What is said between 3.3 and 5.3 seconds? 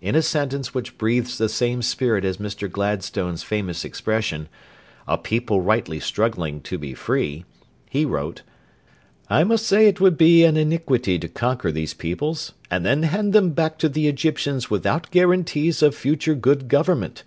famous expression, 'a